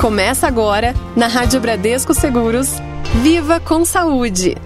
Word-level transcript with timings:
Começa 0.00 0.46
agora, 0.46 0.94
na 1.14 1.26
Rádio 1.26 1.60
Bradesco 1.60 2.14
Seguros, 2.14 2.70
Viva 3.22 3.60
com 3.60 3.84
Saúde. 3.84 4.56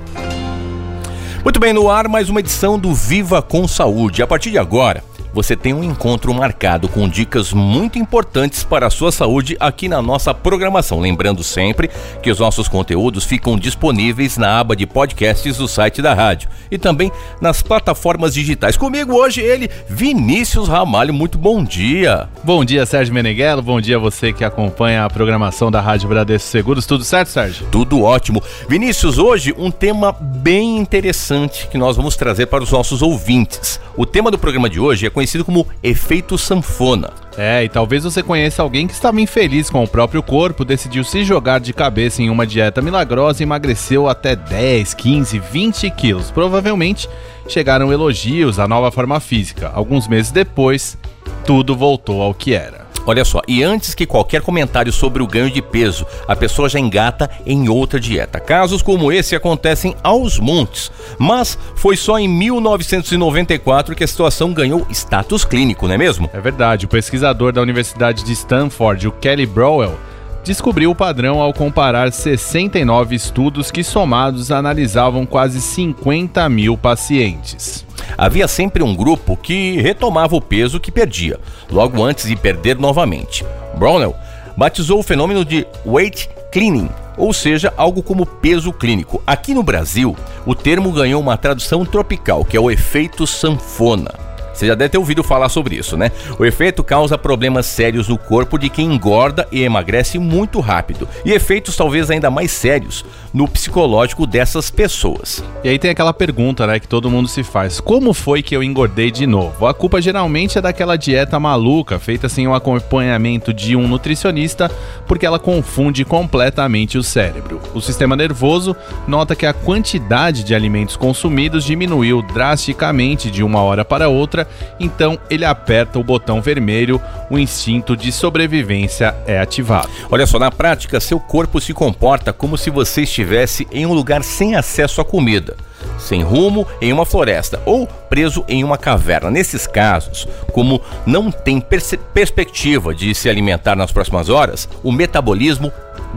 Muito 1.42 1.58
bem, 1.58 1.72
no 1.72 1.90
ar 1.90 2.06
mais 2.06 2.30
uma 2.30 2.38
edição 2.38 2.78
do 2.78 2.94
Viva 2.94 3.42
com 3.42 3.66
Saúde. 3.66 4.22
A 4.22 4.28
partir 4.28 4.52
de 4.52 4.58
agora, 4.58 5.02
você 5.34 5.56
tem 5.56 5.74
um 5.74 5.82
encontro 5.82 6.32
marcado 6.32 6.88
com 6.88 7.08
dicas 7.08 7.52
muito 7.52 7.98
importantes 7.98 8.62
para 8.62 8.86
a 8.86 8.90
sua 8.90 9.10
saúde 9.10 9.56
aqui 9.58 9.88
na 9.88 10.00
nossa 10.00 10.32
programação. 10.32 11.00
Lembrando 11.00 11.42
sempre 11.42 11.90
que 12.22 12.30
os 12.30 12.38
nossos 12.38 12.68
conteúdos 12.68 13.24
ficam 13.24 13.58
disponíveis 13.58 14.38
na 14.38 14.60
aba 14.60 14.76
de 14.76 14.86
podcasts 14.86 15.56
do 15.56 15.66
site 15.66 16.00
da 16.00 16.14
rádio 16.14 16.48
e 16.70 16.78
também 16.78 17.10
nas 17.40 17.60
plataformas 17.60 18.32
digitais. 18.32 18.76
Comigo 18.76 19.12
hoje 19.12 19.40
ele, 19.40 19.68
Vinícius 19.88 20.68
Ramalho. 20.68 21.12
Muito 21.12 21.36
bom 21.36 21.64
dia. 21.64 22.28
Bom 22.44 22.64
dia, 22.64 22.86
Sérgio 22.86 23.12
Meneghello. 23.12 23.60
Bom 23.60 23.80
dia 23.80 23.96
a 23.96 24.00
você 24.00 24.32
que 24.32 24.44
acompanha 24.44 25.04
a 25.04 25.10
programação 25.10 25.68
da 25.68 25.80
Rádio 25.80 26.08
Bradesco 26.08 26.48
Seguros. 26.48 26.86
Tudo 26.86 27.02
certo, 27.02 27.28
Sérgio? 27.30 27.66
Tudo 27.72 28.02
ótimo. 28.02 28.40
Vinícius, 28.68 29.18
hoje 29.18 29.52
um 29.58 29.72
tema 29.72 30.12
bem 30.12 30.76
interessante 30.76 31.66
que 31.66 31.76
nós 31.76 31.96
vamos 31.96 32.14
trazer 32.14 32.46
para 32.46 32.62
os 32.62 32.70
nossos 32.70 33.02
ouvintes. 33.02 33.80
O 33.96 34.06
tema 34.06 34.30
do 34.30 34.38
programa 34.38 34.70
de 34.70 34.78
hoje 34.78 35.06
é 35.06 35.10
conhecido 35.10 35.23
como 35.44 35.66
efeito 35.82 36.36
sanfona. 36.36 37.10
É, 37.36 37.64
e 37.64 37.68
talvez 37.68 38.04
você 38.04 38.22
conheça 38.22 38.62
alguém 38.62 38.86
que 38.86 38.92
estava 38.92 39.20
infeliz 39.20 39.68
com 39.68 39.82
o 39.82 39.88
próprio 39.88 40.22
corpo, 40.22 40.64
decidiu 40.64 41.02
se 41.02 41.24
jogar 41.24 41.58
de 41.58 41.72
cabeça 41.72 42.22
em 42.22 42.30
uma 42.30 42.46
dieta 42.46 42.80
milagrosa 42.80 43.42
e 43.42 43.44
emagreceu 43.44 44.08
até 44.08 44.36
10, 44.36 44.94
15, 44.94 45.38
20 45.38 45.90
quilos. 45.90 46.30
Provavelmente 46.30 47.08
chegaram 47.48 47.92
elogios 47.92 48.58
à 48.58 48.68
nova 48.68 48.90
forma 48.92 49.18
física. 49.18 49.70
Alguns 49.74 50.06
meses 50.06 50.30
depois, 50.30 50.96
tudo 51.44 51.74
voltou 51.74 52.22
ao 52.22 52.32
que 52.32 52.54
era. 52.54 52.83
Olha 53.06 53.24
só, 53.24 53.40
e 53.46 53.62
antes 53.62 53.94
que 53.94 54.06
qualquer 54.06 54.40
comentário 54.40 54.92
sobre 54.92 55.22
o 55.22 55.26
ganho 55.26 55.50
de 55.50 55.60
peso, 55.60 56.06
a 56.26 56.34
pessoa 56.34 56.68
já 56.68 56.78
engata 56.78 57.30
em 57.44 57.68
outra 57.68 58.00
dieta. 58.00 58.40
Casos 58.40 58.80
como 58.80 59.12
esse 59.12 59.36
acontecem 59.36 59.94
aos 60.02 60.38
montes, 60.38 60.90
mas 61.18 61.58
foi 61.74 61.96
só 61.96 62.18
em 62.18 62.28
1994 62.28 63.94
que 63.94 64.04
a 64.04 64.08
situação 64.08 64.52
ganhou 64.52 64.86
status 64.90 65.44
clínico, 65.44 65.86
não 65.86 65.94
é 65.94 65.98
mesmo? 65.98 66.30
É 66.32 66.40
verdade, 66.40 66.86
o 66.86 66.88
pesquisador 66.88 67.52
da 67.52 67.60
Universidade 67.60 68.24
de 68.24 68.32
Stanford, 68.32 69.08
o 69.08 69.12
Kelly 69.12 69.46
Browell, 69.46 69.98
descobriu 70.42 70.90
o 70.90 70.94
padrão 70.94 71.40
ao 71.40 71.52
comparar 71.52 72.12
69 72.12 73.14
estudos 73.14 73.70
que 73.70 73.82
somados 73.82 74.50
analisavam 74.50 75.24
quase 75.24 75.60
50 75.60 76.48
mil 76.48 76.76
pacientes. 76.76 77.84
Havia 78.16 78.48
sempre 78.48 78.82
um 78.82 78.94
grupo 78.94 79.36
que 79.36 79.80
retomava 79.80 80.36
o 80.36 80.40
peso 80.40 80.80
que 80.80 80.92
perdia, 80.92 81.38
logo 81.70 82.02
antes 82.02 82.28
de 82.28 82.36
perder 82.36 82.78
novamente. 82.78 83.44
Brownell 83.76 84.14
batizou 84.56 85.00
o 85.00 85.02
fenômeno 85.02 85.44
de 85.44 85.66
weight 85.84 86.28
cleaning, 86.52 86.88
ou 87.16 87.32
seja, 87.32 87.72
algo 87.76 88.02
como 88.02 88.26
peso 88.26 88.72
clínico. 88.72 89.22
Aqui 89.26 89.54
no 89.54 89.62
Brasil, 89.62 90.16
o 90.46 90.54
termo 90.54 90.92
ganhou 90.92 91.20
uma 91.20 91.36
tradução 91.36 91.84
tropical, 91.84 92.44
que 92.44 92.56
é 92.56 92.60
o 92.60 92.70
efeito 92.70 93.26
sanfona. 93.26 94.23
Você 94.54 94.66
já 94.66 94.74
deve 94.74 94.90
ter 94.90 94.98
ouvido 94.98 95.22
falar 95.22 95.48
sobre 95.48 95.76
isso, 95.76 95.96
né? 95.96 96.12
O 96.38 96.44
efeito 96.44 96.84
causa 96.84 97.18
problemas 97.18 97.66
sérios 97.66 98.08
no 98.08 98.16
corpo 98.16 98.56
de 98.56 98.68
quem 98.68 98.94
engorda 98.94 99.46
e 99.50 99.62
emagrece 99.62 100.18
muito 100.18 100.60
rápido, 100.60 101.08
e 101.24 101.32
efeitos 101.32 101.76
talvez 101.76 102.10
ainda 102.10 102.30
mais 102.30 102.52
sérios 102.52 103.04
no 103.32 103.48
psicológico 103.48 104.26
dessas 104.26 104.70
pessoas. 104.70 105.42
E 105.64 105.68
aí 105.68 105.78
tem 105.78 105.90
aquela 105.90 106.14
pergunta, 106.14 106.66
né, 106.66 106.78
que 106.78 106.86
todo 106.86 107.10
mundo 107.10 107.28
se 107.28 107.42
faz: 107.42 107.80
como 107.80 108.14
foi 108.14 108.42
que 108.42 108.54
eu 108.54 108.62
engordei 108.62 109.10
de 109.10 109.26
novo? 109.26 109.66
A 109.66 109.74
culpa 109.74 110.00
geralmente 110.00 110.56
é 110.56 110.60
daquela 110.60 110.96
dieta 110.96 111.40
maluca 111.40 111.98
feita 111.98 112.28
sem 112.28 112.46
o 112.46 112.54
acompanhamento 112.54 113.52
de 113.52 113.74
um 113.74 113.88
nutricionista, 113.88 114.70
porque 115.06 115.26
ela 115.26 115.38
confunde 115.38 116.04
completamente 116.04 116.96
o 116.96 117.02
cérebro. 117.02 117.60
O 117.74 117.80
sistema 117.80 118.14
nervoso 118.14 118.76
nota 119.08 119.34
que 119.34 119.46
a 119.46 119.52
quantidade 119.52 120.44
de 120.44 120.54
alimentos 120.54 120.96
consumidos 120.96 121.64
diminuiu 121.64 122.22
drasticamente 122.22 123.30
de 123.30 123.42
uma 123.42 123.60
hora 123.60 123.84
para 123.84 124.08
outra 124.08 124.43
então 124.78 125.18
ele 125.28 125.44
aperta 125.44 125.98
o 125.98 126.04
botão 126.04 126.40
vermelho, 126.40 127.00
o 127.30 127.38
instinto 127.38 127.96
de 127.96 128.10
sobrevivência 128.12 129.14
é 129.26 129.38
ativado. 129.38 129.88
Olha 130.10 130.26
só, 130.26 130.38
na 130.38 130.50
prática, 130.50 131.00
seu 131.00 131.18
corpo 131.20 131.60
se 131.60 131.72
comporta 131.72 132.32
como 132.32 132.56
se 132.56 132.70
você 132.70 133.02
estivesse 133.02 133.66
em 133.70 133.86
um 133.86 133.92
lugar 133.92 134.22
sem 134.22 134.54
acesso 134.54 135.00
à 135.00 135.04
comida 135.04 135.56
sem 135.98 136.22
rumo 136.22 136.66
em 136.80 136.92
uma 136.92 137.04
floresta 137.04 137.60
ou 137.64 137.86
preso 137.86 138.44
em 138.48 138.64
uma 138.64 138.78
caverna. 138.78 139.30
Nesses 139.30 139.66
casos, 139.66 140.26
como 140.52 140.80
não 141.06 141.30
tem 141.30 141.60
perspectiva 141.60 142.94
de 142.94 143.14
se 143.14 143.28
alimentar 143.28 143.76
nas 143.76 143.92
próximas 143.92 144.28
horas, 144.28 144.68
o 144.82 144.92
metabolismo 144.92 145.72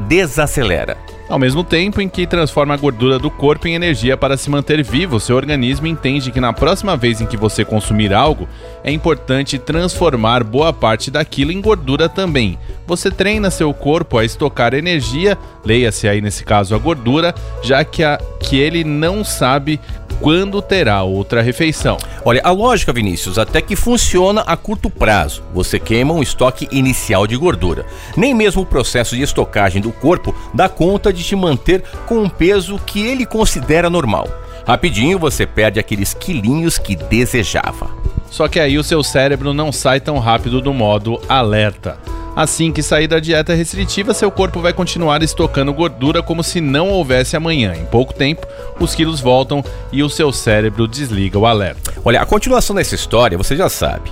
desacelera. 0.08 0.98
Ao 1.30 1.38
mesmo 1.38 1.62
tempo 1.62 2.00
em 2.00 2.08
que 2.08 2.26
transforma 2.26 2.74
a 2.74 2.78
gordura 2.78 3.20
do 3.20 3.30
corpo 3.30 3.68
em 3.68 3.76
energia 3.76 4.16
para 4.16 4.38
se 4.38 4.50
manter 4.50 4.82
vivo, 4.82 5.20
seu 5.20 5.36
organismo 5.36 5.86
entende 5.86 6.32
que 6.32 6.40
na 6.40 6.54
próxima 6.54 6.96
vez 6.96 7.20
em 7.20 7.26
que 7.26 7.36
você 7.36 7.66
consumir 7.66 8.14
algo, 8.14 8.48
é 8.82 8.92
importante 8.92 9.60
transformar 9.60 10.42
boa 10.42 10.72
parte 10.72 11.12
daquilo 11.12 11.52
em 11.52 11.60
gordura 11.60 12.08
também. 12.08 12.58
Você 12.86 13.12
treina 13.12 13.52
seu 13.52 13.74
corpo 13.74 14.18
a 14.18 14.24
estocar 14.24 14.74
energia, 14.74 15.38
leia-se 15.66 16.08
aí 16.08 16.22
nesse 16.22 16.46
caso 16.46 16.74
a 16.74 16.78
gordura, 16.78 17.36
já 17.62 17.84
que, 17.84 18.06
a, 18.06 18.18
que 18.40 18.58
ele 18.58 18.86
não 18.86 19.26
sabe 19.26 19.82
quando 20.20 20.62
terá 20.62 21.04
outra 21.04 21.42
refeição. 21.42 21.98
Olha, 22.24 22.42
a 22.44 22.52
lógica, 22.52 22.94
Vinícius, 22.94 23.38
até 23.38 23.62
que 23.62 23.76
funciona 23.76 24.42
a 24.42 24.58
curto 24.58 24.90
prazo. 24.90 25.44
Você 25.54 25.80
queima 25.80 26.14
um 26.14 26.22
estoque 26.22 26.68
inicial 26.72 27.28
de 27.28 27.38
gordura. 27.38 27.86
Nem 28.16 28.34
mesmo 28.34 28.62
o 28.62 28.66
processo 28.66 29.16
de 29.16 29.22
estocagem 29.22 29.82
do 29.82 29.92
corpo 29.92 30.36
dá 30.54 30.68
conta 30.68 31.14
de 31.14 31.24
te 31.24 31.36
manter 31.36 31.84
com 32.06 32.20
um 32.20 32.30
peso 32.30 32.80
que 32.86 33.06
ele 33.06 33.26
considera 33.26 33.90
normal. 33.90 34.28
Rapidinho 34.66 35.18
você 35.18 35.46
perde 35.46 35.80
aqueles 35.80 36.14
quilinhos 36.14 36.78
que 36.78 36.96
desejava. 36.96 37.90
Só 38.30 38.48
que 38.48 38.60
aí 38.60 38.78
o 38.78 38.84
seu 38.84 39.02
cérebro 39.02 39.54
não 39.54 39.72
sai 39.72 40.02
tão 40.02 40.20
rápido 40.20 40.62
do 40.62 40.74
modo 40.74 41.22
alerta. 41.30 41.98
Assim 42.38 42.72
que 42.72 42.84
sair 42.84 43.08
da 43.08 43.20
dieta 43.20 43.56
restritiva, 43.56 44.14
seu 44.14 44.30
corpo 44.30 44.62
vai 44.62 44.72
continuar 44.72 45.24
estocando 45.24 45.74
gordura 45.74 46.22
como 46.22 46.44
se 46.44 46.62
não 46.62 46.88
houvesse 46.90 47.36
amanhã. 47.36 47.74
Em 47.76 47.86
pouco 47.86 48.14
tempo, 48.14 48.46
os 48.80 48.94
quilos 48.94 49.20
voltam 49.20 49.66
e 49.92 50.04
o 50.04 50.10
seu 50.10 50.32
cérebro 50.32 50.88
desliga 50.88 51.40
o 51.40 51.48
alerta. 51.48 51.96
Olha, 52.06 52.22
a 52.22 52.28
continuação 52.28 52.76
dessa 52.76 52.94
história 52.94 53.40
você 53.40 53.56
já 53.56 53.68
sabe. 53.70 54.12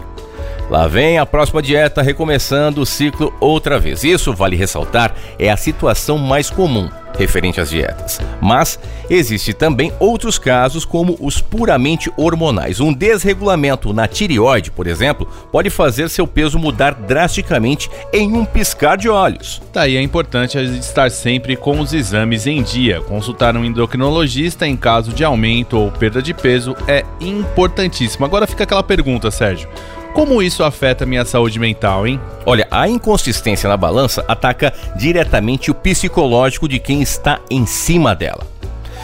Lá 0.72 0.88
vem 0.88 1.20
a 1.20 1.26
próxima 1.28 1.62
dieta 1.62 2.02
recomeçando 2.02 2.82
o 2.82 2.86
ciclo 2.86 3.32
outra 3.40 3.78
vez. 3.78 4.04
Isso, 4.04 4.34
vale 4.34 4.56
ressaltar, 4.56 5.14
é 5.38 5.52
a 5.52 5.58
situação 5.58 6.18
mais 6.18 6.50
comum 6.50 6.90
referente 7.18 7.60
às 7.60 7.70
dietas. 7.70 8.20
Mas 8.42 8.80
existe 9.10 9.54
também 9.54 9.92
outros 10.00 10.38
casos 10.38 10.86
como 10.86 11.18
os 11.20 11.42
puramente 11.42 12.12
hormonais. 12.18 12.80
Um 12.80 12.94
desregulamento 12.94 13.94
na 13.94 14.08
tireoide, 14.08 14.72
por 14.72 14.88
exemplo, 14.88 15.28
pode 15.52 15.70
fazer 15.70 16.10
seu 16.10 16.28
peso 16.28 16.60
mudar 16.60 16.94
drasticamente 16.94 17.90
em 18.14 18.34
um 18.34 18.46
piscar 18.46 18.98
de 18.98 19.10
olhos. 19.10 19.62
Daí 19.74 19.98
é 19.98 20.02
importante 20.02 20.58
estar 20.58 21.10
sempre 21.12 21.56
com 21.56 21.80
os 21.80 21.94
exames 21.94 22.48
em 22.48 22.62
dia. 22.62 23.02
Consultar 23.02 23.56
um 23.56 23.66
endocrinologista 23.66 24.68
em 24.68 24.76
caso 24.76 25.12
de 25.12 25.24
aumento 25.24 25.78
ou 25.78 25.92
perda 25.92 26.22
de 26.22 26.34
peso 26.34 26.76
é 26.88 27.04
importantíssimo. 27.20 28.26
Agora 28.26 28.48
fica 28.48 28.64
aquela 28.64 28.84
pergunta, 28.84 29.32
Sérgio. 29.32 29.68
Como 30.16 30.42
isso 30.42 30.64
afeta 30.64 31.06
minha 31.06 31.26
saúde 31.26 31.60
mental, 31.60 32.08
hein? 32.08 32.22
Olha, 32.46 32.66
a 32.72 32.88
inconsistência 32.88 33.68
na 33.68 33.76
balança 33.76 34.24
ataca 34.30 34.74
diretamente 34.96 35.70
o 35.70 35.76
psicológico 35.76 36.70
de 36.70 36.80
quem 36.80 37.02
está 37.02 37.42
em 37.52 37.66
cima 37.66 38.16
dela. 38.16 38.48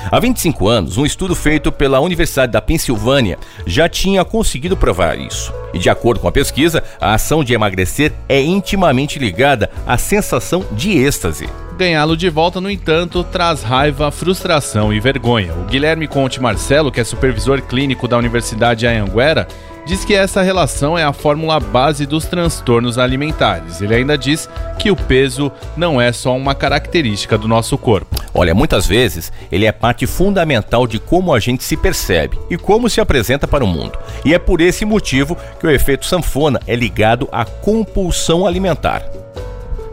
Há 0.09 0.17
25 0.21 0.69
anos, 0.69 0.97
um 0.97 1.05
estudo 1.05 1.35
feito 1.35 1.69
pela 1.69 1.99
Universidade 1.99 2.53
da 2.53 2.61
Pensilvânia 2.61 3.37
já 3.67 3.89
tinha 3.89 4.23
conseguido 4.23 4.77
provar 4.77 5.19
isso. 5.19 5.53
E 5.73 5.79
de 5.79 5.89
acordo 5.89 6.21
com 6.21 6.29
a 6.29 6.31
pesquisa, 6.31 6.81
a 6.99 7.13
ação 7.13 7.43
de 7.43 7.53
emagrecer 7.53 8.13
é 8.29 8.41
intimamente 8.41 9.19
ligada 9.19 9.69
à 9.85 9.97
sensação 9.97 10.65
de 10.71 10.97
êxtase. 10.97 11.49
Ganhá-lo 11.77 12.15
de 12.15 12.29
volta, 12.29 12.61
no 12.61 12.71
entanto, 12.71 13.21
traz 13.23 13.63
raiva, 13.63 14.11
frustração 14.11 14.93
e 14.93 14.99
vergonha. 14.99 15.53
O 15.53 15.65
Guilherme 15.65 16.07
Conte 16.07 16.41
Marcelo, 16.41 16.91
que 16.91 17.01
é 17.01 17.03
supervisor 17.03 17.61
clínico 17.61 18.07
da 18.07 18.17
Universidade 18.17 18.87
Anhanguera, 18.87 19.47
diz 19.85 20.05
que 20.05 20.13
essa 20.13 20.41
relação 20.41 20.97
é 20.97 21.03
a 21.03 21.13
fórmula 21.13 21.59
base 21.59 22.05
dos 22.05 22.25
transtornos 22.25 22.97
alimentares. 22.97 23.81
Ele 23.81 23.95
ainda 23.95 24.17
diz 24.17 24.49
que 24.77 24.91
o 24.91 24.95
peso 24.95 25.51
não 25.75 25.99
é 25.99 26.11
só 26.11 26.35
uma 26.35 26.55
característica 26.55 27.37
do 27.37 27.47
nosso 27.47 27.77
corpo. 27.77 28.15
Olha, 28.33 28.55
muitas 28.55 28.87
vezes 28.87 29.31
ele 29.51 29.65
é 29.65 29.71
parte 29.71 30.07
fundamental 30.07 30.87
de 30.87 30.99
como 30.99 31.33
a 31.33 31.39
gente 31.39 31.63
se 31.63 31.75
percebe 31.75 32.39
e 32.49 32.57
como 32.57 32.89
se 32.89 33.01
apresenta 33.01 33.47
para 33.47 33.63
o 33.63 33.67
mundo. 33.67 33.97
E 34.23 34.33
é 34.33 34.39
por 34.39 34.61
esse 34.61 34.85
motivo 34.85 35.37
que 35.59 35.67
o 35.67 35.71
efeito 35.71 36.05
sanfona 36.05 36.59
é 36.65 36.75
ligado 36.75 37.27
à 37.31 37.43
compulsão 37.43 38.45
alimentar. 38.45 39.03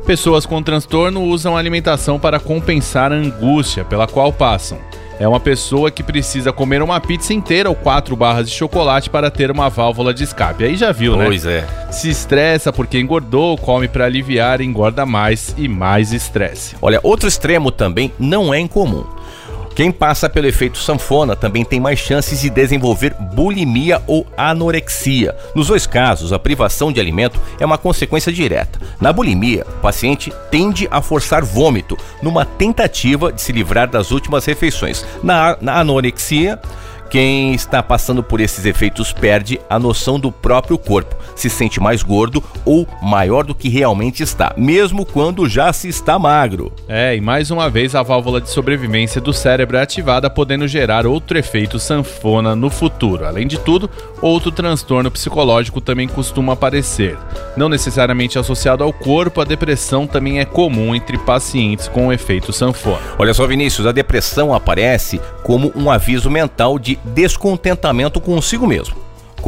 Pessoas 0.07 0.47
com 0.47 0.63
transtorno 0.63 1.23
usam 1.25 1.55
a 1.55 1.59
alimentação 1.59 2.19
para 2.19 2.41
compensar 2.41 3.13
a 3.13 3.17
angústia 3.17 3.85
pela 3.85 4.07
qual 4.07 4.33
passam. 4.33 4.79
É 5.19 5.27
uma 5.27 5.41
pessoa 5.41 5.91
que 5.91 6.03
precisa 6.03 6.53
comer 6.53 6.83
uma 6.83 7.01
pizza 7.01 7.33
inteira 7.35 7.69
ou 7.69 7.75
quatro 7.75 8.15
barras 8.15 8.49
de 8.49 8.55
chocolate 8.55 9.11
para 9.11 9.31
ter 9.31 9.51
uma 9.51 9.69
válvula 9.69 10.15
de 10.15 10.25
escape. 10.25 10.65
Aí 10.65 10.77
já 10.77 10.93
viu, 10.93 11.15
Pois 11.15 11.45
né? 11.45 11.65
Pois 11.65 11.87
é. 11.89 11.93
Se 11.93 12.09
estressa 12.09 12.73
porque 12.73 12.99
engordou, 12.99 13.57
come 13.59 13.89
para 13.89 14.05
aliviar, 14.05 14.61
engorda 14.61 15.05
mais 15.05 15.55
e 15.59 15.69
mais 15.69 16.13
estresse. 16.13 16.77
Olha, 16.81 17.01
outro 17.03 17.29
extremo 17.29 17.71
também 17.71 18.13
não 18.19 18.53
é 18.53 18.59
incomum. 18.61 19.05
Quem 19.79 19.93
passa 19.93 20.29
pelo 20.29 20.49
efeito 20.49 20.77
sanfona 20.77 21.37
também 21.37 21.65
tem 21.65 21.79
mais 21.79 22.01
chances 22.01 22.41
de 22.41 22.51
desenvolver 22.51 23.15
bulimia 23.15 24.03
ou 24.09 24.27
anorexia. 24.37 25.37
Nos 25.55 25.69
dois 25.69 25.87
casos, 25.87 26.33
a 26.33 26.39
privação 26.41 26.91
de 26.91 26.99
alimento 26.99 27.41
é 27.61 27.65
uma 27.65 27.79
consequência 27.79 28.33
direta. 28.33 28.81
Na 29.01 29.13
bulimia, 29.13 29.65
o 29.65 29.81
paciente 29.81 30.33
tende 30.51 30.89
a 30.91 31.01
forçar 31.01 31.45
vômito 31.45 31.97
numa 32.21 32.45
tentativa 32.45 33.33
de 33.33 33.41
se 33.41 33.53
livrar 33.53 33.89
das 33.89 34.11
últimas 34.11 34.45
refeições. 34.47 35.07
Na, 35.23 35.57
na 35.61 35.79
anorexia, 35.79 36.59
quem 37.11 37.55
está 37.55 37.83
passando 37.83 38.23
por 38.23 38.41
esses 38.41 38.65
efeitos 38.65 39.13
perde 39.13 39.61
a 39.69 39.79
noção 39.79 40.21
do 40.21 40.31
próprio 40.31 40.77
corpo, 40.77 41.17
se 41.35 41.49
sente 41.49 41.81
mais 41.81 42.03
gordo 42.03 42.43
ou 42.65 42.87
maior 43.03 43.45
do 43.45 43.55
que 43.55 43.69
realmente 43.69 44.23
está, 44.23 44.53
mesmo 44.57 45.07
quando 45.07 45.49
já 45.49 45.73
se 45.73 45.89
está 45.89 46.19
magro. 46.19 46.73
É, 46.89 47.17
e 47.17 47.21
mais 47.21 47.51
uma 47.51 47.71
vez 47.71 47.95
a 47.95 48.03
válvula 48.03 48.41
de 48.41 48.51
sobrevivência 48.51 49.21
do 49.21 49.33
cérebro 49.33 49.77
é 49.77 49.83
ativada, 49.83 50.29
podendo 50.29 50.69
gerar 50.69 51.07
outro 51.07 51.39
efeito 51.39 51.79
sanfona 51.79 52.55
no 52.55 52.69
futuro. 52.71 53.25
Além 53.25 53.47
de 53.47 53.59
tudo, 53.59 53.89
outro 54.21 54.51
transtorno 54.53 55.11
psicológico 55.11 55.81
também 55.81 56.09
costuma 56.09 56.53
aparecer. 56.53 57.17
Não 57.57 57.69
necessariamente 57.69 58.39
associado 58.39 58.85
ao 58.85 58.93
corpo, 58.93 59.41
a 59.41 59.45
depressão 59.45 60.07
também 60.07 60.41
é 60.41 60.45
comum 60.45 60.95
entre 60.95 61.17
pacientes 61.19 61.89
com 61.89 62.13
efeito 62.13 62.53
sanfona. 62.53 62.99
Olha 63.19 63.33
só, 63.33 63.47
Vinícius, 63.47 63.87
a 63.87 63.93
depressão 63.93 64.55
aparece 64.55 65.21
como 65.43 65.73
um 65.75 65.91
aviso 65.91 66.31
mental 66.31 66.79
de 66.79 66.98
descontentamento 67.05 68.21
consigo 68.21 68.67
mesmo, 68.67 68.97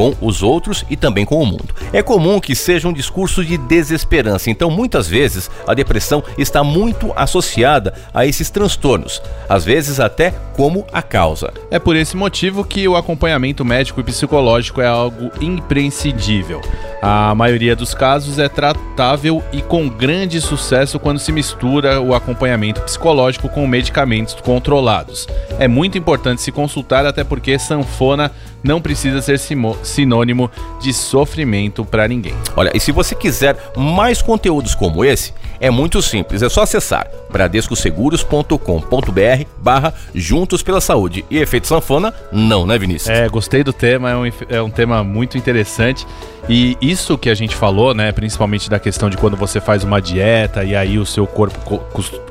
com 0.00 0.16
os 0.22 0.42
outros 0.42 0.82
e 0.88 0.96
também 0.96 1.26
com 1.26 1.42
o 1.42 1.44
mundo. 1.44 1.74
É 1.92 2.02
comum 2.02 2.40
que 2.40 2.56
seja 2.56 2.88
um 2.88 2.92
discurso 2.92 3.44
de 3.44 3.58
desesperança, 3.58 4.48
então 4.48 4.70
muitas 4.70 5.06
vezes 5.06 5.50
a 5.66 5.74
depressão 5.74 6.24
está 6.38 6.64
muito 6.64 7.12
associada 7.14 7.92
a 8.14 8.24
esses 8.24 8.48
transtornos, 8.48 9.20
às 9.46 9.62
vezes 9.62 10.00
até 10.00 10.32
como 10.56 10.86
a 10.90 11.02
causa. 11.02 11.52
É 11.70 11.78
por 11.78 11.96
esse 11.96 12.16
motivo 12.16 12.64
que 12.64 12.88
o 12.88 12.96
acompanhamento 12.96 13.62
médico 13.62 14.00
e 14.00 14.04
psicológico 14.04 14.80
é 14.80 14.86
algo 14.86 15.30
imprescindível. 15.38 16.62
A 17.02 17.34
maioria 17.34 17.76
dos 17.76 17.94
casos 17.94 18.38
é 18.38 18.48
tratável 18.48 19.42
e 19.52 19.60
com 19.60 19.88
grande 19.88 20.40
sucesso 20.40 20.98
quando 20.98 21.18
se 21.18 21.32
mistura 21.32 22.00
o 22.00 22.14
acompanhamento 22.14 22.80
psicológico 22.82 23.48
com 23.48 23.66
medicamentos 23.66 24.34
controlados. 24.34 25.26
É 25.58 25.66
muito 25.66 25.96
importante 25.96 26.42
se 26.42 26.52
consultar, 26.52 27.06
até 27.06 27.24
porque 27.24 27.58
sanfona 27.58 28.30
não 28.62 28.80
precisa 28.80 29.22
ser 29.22 29.38
sinônimo 29.82 30.50
de 30.80 30.92
sofrimento 30.92 31.84
para 31.84 32.08
ninguém. 32.08 32.34
Olha, 32.56 32.70
e 32.74 32.80
se 32.80 32.92
você 32.92 33.14
quiser 33.14 33.56
mais 33.76 34.22
conteúdos 34.22 34.74
como 34.74 35.04
esse, 35.04 35.32
é 35.60 35.70
muito 35.70 36.00
simples, 36.00 36.42
é 36.42 36.48
só 36.48 36.62
acessar 36.62 37.06
bradescoseguros.com.br 37.30 39.44
barra 39.58 39.92
Juntos 40.14 40.62
pela 40.62 40.80
Saúde. 40.80 41.24
E 41.30 41.38
efeito 41.38 41.66
sanfona, 41.66 42.14
não, 42.32 42.66
né 42.66 42.78
Vinícius? 42.78 43.10
É, 43.10 43.28
gostei 43.28 43.62
do 43.62 43.72
tema, 43.72 44.10
é 44.10 44.16
um, 44.16 44.32
é 44.48 44.62
um 44.62 44.70
tema 44.70 45.04
muito 45.04 45.38
interessante. 45.38 46.06
E 46.48 46.76
isso 46.80 47.18
que 47.18 47.30
a 47.30 47.34
gente 47.34 47.54
falou, 47.54 47.94
né, 47.94 48.10
principalmente 48.10 48.68
da 48.68 48.80
questão 48.80 49.10
de 49.10 49.16
quando 49.16 49.36
você 49.36 49.60
faz 49.60 49.84
uma 49.84 50.00
dieta 50.00 50.64
e 50.64 50.74
aí 50.74 50.98
o 50.98 51.06
seu 51.06 51.26
corpo 51.26 51.58
co 51.60 51.78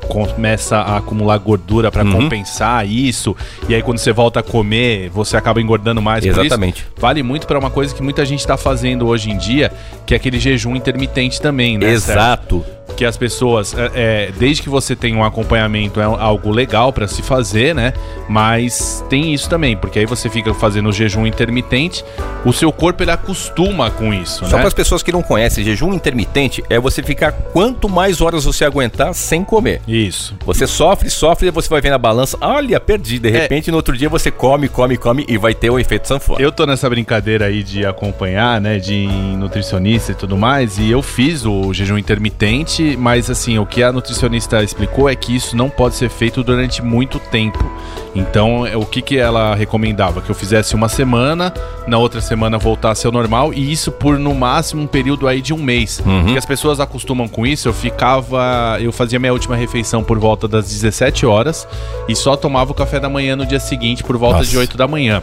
começa 0.09 0.77
a 0.77 0.97
acumular 0.97 1.37
gordura 1.37 1.91
para 1.91 2.03
uhum. 2.03 2.23
compensar 2.23 2.87
isso, 2.87 3.35
e 3.69 3.75
aí 3.75 3.83
quando 3.83 3.99
você 3.99 4.11
volta 4.11 4.39
a 4.39 4.43
comer, 4.43 5.07
você 5.11 5.37
acaba 5.37 5.61
engordando 5.61 6.01
mais. 6.01 6.18
Exatamente. 6.27 6.81
Isso, 6.81 6.91
vale 6.97 7.23
muito 7.23 7.47
para 7.47 7.57
uma 7.57 7.69
coisa 7.69 7.93
que 7.93 8.01
muita 8.01 8.25
gente 8.25 8.39
está 8.39 8.57
fazendo 8.57 9.07
hoje 9.07 9.31
em 9.31 9.37
dia, 9.37 9.71
que 10.05 10.13
é 10.13 10.17
aquele 10.17 10.39
jejum 10.39 10.75
intermitente 10.75 11.41
também, 11.41 11.77
né? 11.77 11.91
Exato. 11.91 12.59
Certo? 12.59 12.78
Que 12.99 13.05
as 13.05 13.15
pessoas, 13.15 13.73
é, 13.73 13.91
é, 13.95 14.31
desde 14.37 14.61
que 14.61 14.67
você 14.67 14.93
tem 14.93 15.15
um 15.15 15.23
acompanhamento, 15.23 16.01
é 16.01 16.03
algo 16.03 16.51
legal 16.51 16.91
para 16.91 17.07
se 17.07 17.21
fazer, 17.21 17.73
né? 17.73 17.93
Mas 18.27 19.01
tem 19.09 19.33
isso 19.33 19.49
também, 19.49 19.77
porque 19.77 19.99
aí 19.99 20.05
você 20.05 20.29
fica 20.29 20.53
fazendo 20.53 20.89
o 20.89 20.91
jejum 20.91 21.25
intermitente, 21.25 22.03
o 22.43 22.51
seu 22.51 22.73
corpo 22.73 23.01
ele 23.01 23.11
acostuma 23.11 23.89
com 23.89 24.13
isso, 24.13 24.39
Só 24.39 24.57
né? 24.57 24.57
para 24.57 24.67
as 24.67 24.73
pessoas 24.73 25.01
que 25.01 25.13
não 25.13 25.21
conhecem, 25.21 25.63
jejum 25.63 25.93
intermitente 25.93 26.61
é 26.69 26.77
você 26.77 27.01
ficar 27.01 27.31
quanto 27.31 27.87
mais 27.87 28.19
horas 28.19 28.43
você 28.43 28.65
aguentar 28.65 29.13
sem 29.13 29.45
comer. 29.45 29.81
Isso. 29.87 30.35
Você 30.45 30.67
sofre, 30.67 31.09
sofre, 31.09 31.47
e 31.47 31.51
você 31.51 31.69
vai 31.69 31.79
ver 31.79 31.91
na 31.91 31.97
balança, 31.97 32.37
olha, 32.41 32.81
perdi. 32.81 33.17
De 33.17 33.29
repente, 33.29 33.69
é... 33.69 33.71
no 33.71 33.77
outro 33.77 33.95
dia 33.95 34.09
você 34.09 34.29
come, 34.29 34.67
come, 34.67 34.97
come 34.97 35.25
e 35.25 35.37
vai 35.37 35.53
ter 35.53 35.69
o 35.69 35.79
efeito 35.79 36.05
sanfona. 36.05 36.41
Eu 36.41 36.51
tô 36.51 36.65
nessa 36.65 36.89
brincadeira 36.89 37.45
aí 37.45 37.63
de 37.63 37.85
acompanhar, 37.85 38.59
né, 38.59 38.77
de 38.77 39.07
nutricionista 39.37 40.11
e 40.11 40.15
tudo 40.15 40.35
mais, 40.35 40.77
e 40.77 40.91
eu 40.91 41.01
fiz 41.01 41.45
o 41.45 41.73
jejum 41.73 41.97
intermitente 41.97 42.88
mas 42.97 43.29
assim, 43.29 43.57
o 43.57 43.65
que 43.65 43.83
a 43.83 43.91
nutricionista 43.91 44.63
explicou 44.63 45.09
é 45.09 45.15
que 45.15 45.35
isso 45.35 45.55
não 45.55 45.69
pode 45.69 45.95
ser 45.95 46.09
feito 46.09 46.43
durante 46.43 46.81
muito 46.81 47.19
tempo. 47.19 47.63
Então, 48.15 48.65
é, 48.65 48.75
o 48.75 48.85
que, 48.85 49.01
que 49.01 49.17
ela 49.17 49.55
recomendava? 49.55 50.21
Que 50.21 50.29
eu 50.29 50.35
fizesse 50.35 50.75
uma 50.75 50.89
semana, 50.89 51.53
na 51.87 51.97
outra 51.97 52.21
semana 52.21 52.57
voltasse 52.57 53.05
ao 53.05 53.13
normal, 53.13 53.53
e 53.53 53.71
isso 53.71 53.91
por 53.91 54.17
no 54.17 54.33
máximo 54.33 54.81
um 54.81 54.87
período 54.87 55.27
aí 55.27 55.41
de 55.41 55.53
um 55.53 55.57
mês. 55.57 56.01
Uhum. 56.05 56.23
Porque 56.23 56.37
as 56.37 56.45
pessoas 56.45 56.79
acostumam 56.79 57.27
com 57.27 57.45
isso, 57.45 57.67
eu 57.67 57.73
ficava. 57.73 58.77
Eu 58.79 58.91
fazia 58.91 59.19
minha 59.19 59.33
última 59.33 59.55
refeição 59.55 60.03
por 60.03 60.17
volta 60.17 60.47
das 60.47 60.67
17 60.67 61.25
horas 61.25 61.67
e 62.07 62.15
só 62.15 62.35
tomava 62.35 62.71
o 62.71 62.73
café 62.73 62.99
da 62.99 63.09
manhã 63.09 63.35
no 63.35 63.45
dia 63.45 63.59
seguinte 63.59 64.03
por 64.03 64.17
volta 64.17 64.39
Nossa. 64.39 64.49
de 64.49 64.57
8 64.57 64.77
da 64.77 64.87
manhã. 64.87 65.21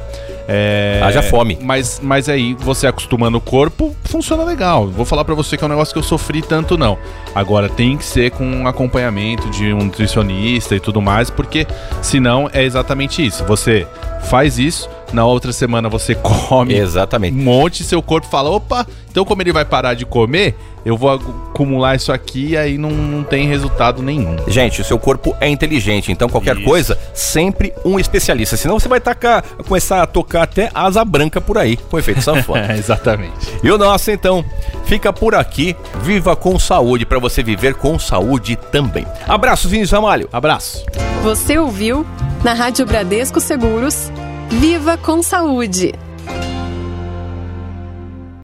É... 0.49 1.01
Haja 1.03 1.23
fome. 1.23 1.59
Mas, 1.61 2.01
mas 2.03 2.29
aí, 2.29 2.55
você 2.55 2.87
acostumando 2.87 3.39
o 3.39 3.41
corpo, 3.41 3.95
funciona 4.05 4.45
legal. 4.45 4.87
Vou 4.89 5.05
falar 5.05 5.25
para 5.25 5.35
você 5.35 5.57
que 5.57 5.65
é 5.65 5.67
um 5.67 5.71
negócio 5.71 5.93
que 5.93 5.99
eu 5.99 6.03
sofri 6.03 6.43
tanto, 6.43 6.79
não. 6.79 6.99
Agora, 7.35 7.69
tem 7.69 7.97
que 7.97 8.05
ser 8.05 8.31
com 8.31 8.45
um 8.45 8.67
acompanhamento 8.67 9.51
de 9.51 9.73
um 9.73 9.85
nutricionista 9.85 10.75
e 10.75 10.81
tudo 10.81 11.01
mais, 11.03 11.31
porque 11.31 11.67
senão 12.01 12.49
é 12.53 12.63
exatamente 12.63 13.25
isso. 13.25 13.45
Você 13.45 13.87
faz 14.29 14.59
isso, 14.59 14.89
na 15.13 15.25
outra 15.25 15.53
semana 15.53 15.89
você 15.89 16.15
come 16.49 16.75
Exatamente. 16.75 17.37
um 17.37 17.43
monte, 17.43 17.85
seu 17.85 18.03
corpo 18.03 18.27
fala: 18.27 18.51
opa, 18.51 18.87
então 19.11 19.25
como 19.25 19.43
ele 19.43 19.53
vai 19.53 19.65
parar 19.65 19.95
de 19.95 20.05
comer, 20.05 20.55
eu 20.87 20.97
vou 20.97 21.11
acumular 21.11 21.97
isso 21.97 22.13
aqui 22.13 22.51
e 22.51 22.57
aí 22.57 22.79
não, 22.79 22.91
não 22.91 23.25
tem 23.25 23.49
resultado 23.49 24.03
nenhum. 24.03 24.37
Gente, 24.47 24.81
o 24.81 24.85
seu 24.85 24.99
corpo 24.99 25.35
é 25.41 25.49
inteligente, 25.49 26.13
então 26.13 26.29
qualquer 26.29 26.57
isso. 26.57 26.65
coisa, 26.65 26.99
sempre 27.13 27.73
um 27.85 27.99
especialista. 27.99 28.57
Senão 28.57 28.79
você 28.79 28.87
vai 28.87 29.01
tacar, 29.01 29.43
começar 29.67 30.01
a 30.01 30.07
tocar 30.07 30.45
até 30.45 30.71
asa 30.73 31.05
branca 31.05 31.41
por 31.41 31.59
aí, 31.59 31.77
com 31.77 31.99
efeito 31.99 32.23
sanfona. 32.23 32.75
Exatamente. 32.79 33.35
E 33.65 33.71
o 33.71 33.77
nosso, 33.77 34.13
então, 34.13 34.45
fica 34.85 35.13
por 35.13 35.35
aqui. 35.35 35.75
Viva 36.03 36.37
com 36.37 36.57
saúde, 36.57 37.05
para 37.05 37.19
você 37.19 37.43
viver 37.43 37.75
com 37.75 37.99
saúde 37.99 38.57
também. 38.71 39.05
Abraço, 39.27 39.69
Vinícius 39.69 39.91
Ramalho. 39.91 40.29
Abraço. 40.33 40.85
Você 41.25 41.59
ouviu, 41.59 42.07
na 42.45 42.53
Rádio 42.53 42.87
Bradesco 42.87 43.41
Seguros, 43.41 44.13
Viva 44.51 44.97
com 44.97 45.23
Saúde. 45.23 45.93